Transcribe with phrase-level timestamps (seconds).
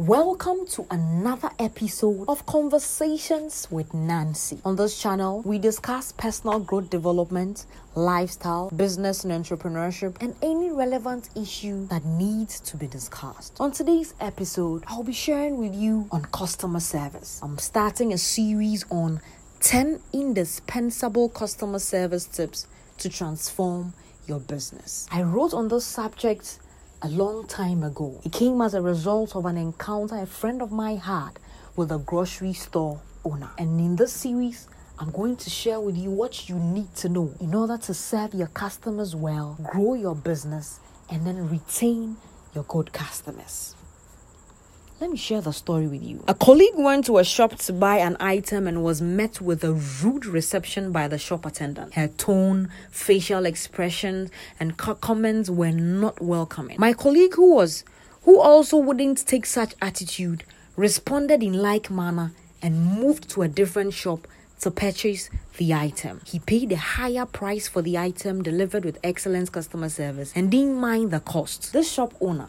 [0.00, 4.58] Welcome to another episode of Conversations with Nancy.
[4.64, 11.28] On this channel, we discuss personal growth development, lifestyle, business and entrepreneurship, and any relevant
[11.36, 13.58] issue that needs to be discussed.
[13.60, 17.38] On today's episode, I'll be sharing with you on customer service.
[17.42, 19.20] I'm starting a series on
[19.60, 23.92] 10 indispensable customer service tips to transform
[24.26, 25.06] your business.
[25.12, 26.58] I wrote on this subject
[27.02, 28.20] a long time ago.
[28.24, 31.38] It came as a result of an encounter a friend of mine had
[31.74, 33.48] with a grocery store owner.
[33.58, 34.68] And in this series,
[34.98, 38.34] I'm going to share with you what you need to know in order to serve
[38.34, 42.18] your customers well, grow your business, and then retain
[42.54, 43.74] your good customers.
[45.00, 46.22] Let me share the story with you.
[46.28, 49.72] A colleague went to a shop to buy an item and was met with a
[49.72, 51.94] rude reception by the shop attendant.
[51.94, 56.76] Her tone, facial expression, and comments were not welcoming.
[56.78, 57.82] My colleague, who was
[58.24, 60.44] who also wouldn't take such attitude,
[60.76, 64.28] responded in like manner and moved to a different shop
[64.60, 66.20] to purchase the item.
[66.26, 70.74] He paid a higher price for the item delivered with excellent customer service and didn't
[70.74, 71.72] mind the cost.
[71.72, 72.48] This shop owner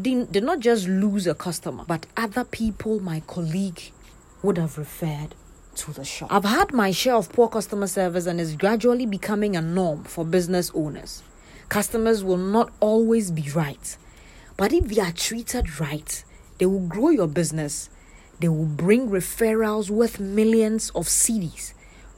[0.00, 3.92] did, did not just lose a customer, but other people, my colleague,
[4.42, 5.34] would have referred
[5.76, 6.32] to the shop.
[6.32, 10.24] I've had my share of poor customer service and is gradually becoming a norm for
[10.24, 11.22] business owners.
[11.68, 13.96] Customers will not always be right,
[14.56, 16.24] but if they are treated right,
[16.58, 17.90] they will grow your business.
[18.40, 21.72] They will bring referrals worth millions of cedis,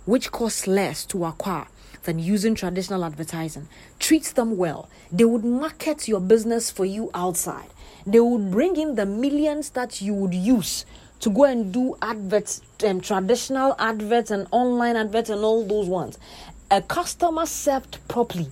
[0.05, 1.69] which cost less to acquire
[2.07, 3.69] than using traditional advertising.
[3.99, 4.89] Treat them well.
[5.13, 7.69] They would market your business for you outside.
[8.07, 10.87] They would bring in the millions that you would use
[11.21, 16.19] to go and do adverts, um, traditional adverts and online adverts and all those ones.
[16.71, 18.51] A customer served properly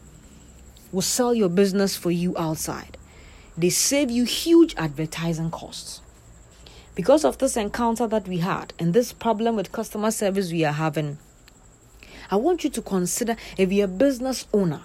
[0.92, 2.96] will sell your business for you outside.
[3.56, 6.00] They save you huge advertising costs.
[6.94, 10.72] Because of this encounter that we had and this problem with customer service we are
[10.72, 11.18] having,
[12.30, 14.82] I want you to consider if you're a business owner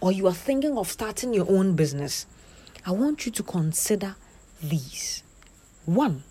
[0.00, 2.26] or you are thinking of starting your own business,
[2.84, 4.16] I want you to consider
[4.62, 5.22] these.
[5.84, 6.24] One,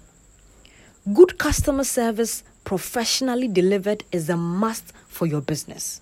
[1.14, 6.02] good customer service professionally delivered is a must for your business.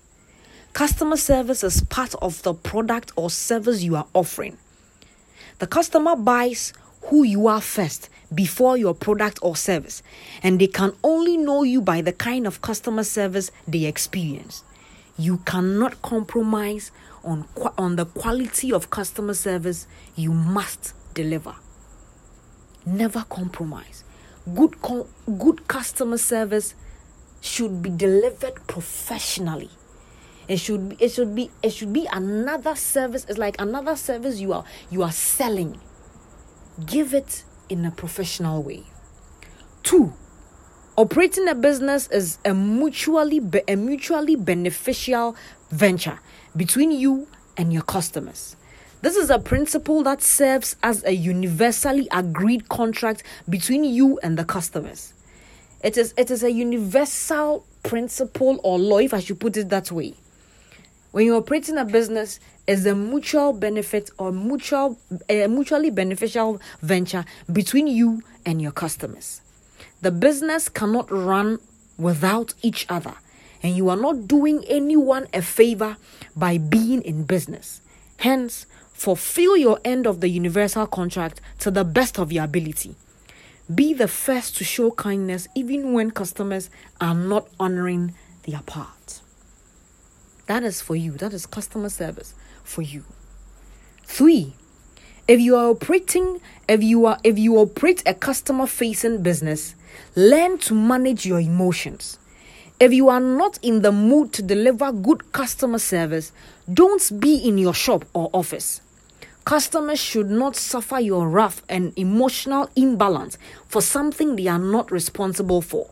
[0.72, 4.56] Customer service is part of the product or service you are offering.
[5.58, 6.72] The customer buys
[7.02, 10.02] who you are first before your product or service,
[10.42, 14.64] and they can only know you by the kind of customer service they experience.
[15.18, 16.92] You cannot compromise
[17.24, 17.46] on,
[17.76, 19.86] on the quality of customer service
[20.16, 21.54] you must deliver.
[22.86, 24.04] Never compromise.
[24.54, 24.76] Good,
[25.38, 26.74] good customer service
[27.40, 29.70] should be delivered professionally.
[30.48, 33.24] It should be, it should be it should be another service.
[33.28, 35.78] It's like another service you are you are selling
[36.86, 38.82] give it in a professional way.
[39.82, 40.12] Two,
[40.96, 45.36] operating a business is a mutually be- a mutually beneficial
[45.70, 46.18] venture
[46.54, 48.56] between you and your customers.
[49.02, 54.44] This is a principle that serves as a universally agreed contract between you and the
[54.44, 55.14] customers.
[55.82, 59.90] It is it is a universal principle or law, if I should put it that
[59.90, 60.14] way.
[61.12, 62.38] When you're operating a business,
[62.70, 64.96] is a mutual benefit or mutual
[65.28, 69.40] a mutually beneficial venture between you and your customers.
[70.02, 71.58] The business cannot run
[71.98, 73.14] without each other,
[73.60, 75.96] and you are not doing anyone a favor
[76.36, 77.80] by being in business.
[78.18, 82.94] Hence, fulfill your end of the universal contract to the best of your ability.
[83.74, 89.22] Be the first to show kindness even when customers are not honoring their part.
[90.50, 91.12] That is for you.
[91.12, 92.34] That is customer service
[92.64, 93.04] for you.
[94.02, 94.54] Three,
[95.28, 99.76] if you are operating, if you are if you operate a customer facing business,
[100.16, 102.18] learn to manage your emotions.
[102.80, 106.32] If you are not in the mood to deliver good customer service,
[106.74, 108.80] don't be in your shop or office.
[109.44, 115.62] Customers should not suffer your wrath and emotional imbalance for something they are not responsible
[115.62, 115.90] for.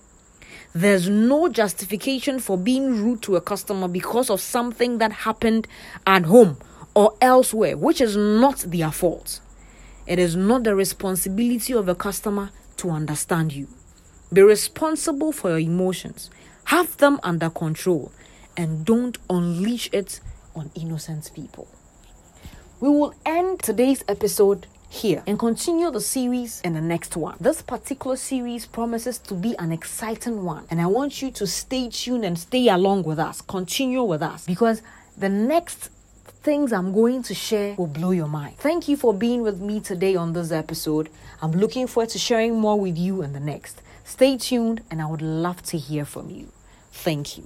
[0.75, 5.67] There's no justification for being rude to a customer because of something that happened
[6.07, 6.59] at home
[6.95, 9.41] or elsewhere, which is not their fault.
[10.07, 13.69] It is not the responsibility of a customer to understand you.
[14.33, 16.31] Be responsible for your emotions,
[16.65, 18.13] have them under control,
[18.57, 20.21] and don't unleash it
[20.55, 21.67] on innocent people.
[22.81, 27.37] We will end today's episode here and continue the series in the next one.
[27.41, 31.91] This particular series promises to be an exciting one, and I want you to stay
[31.91, 34.83] tuned and stay along with us, continue with us, because
[35.17, 35.91] the next
[36.43, 38.57] things I'm going to share will blow your mind.
[38.57, 41.11] Thank you for being with me today on this episode.
[41.43, 43.83] I'm looking forward to sharing more with you in the next.
[44.05, 46.51] Stay tuned, and I would love to hear from you.
[46.91, 47.37] Thank you.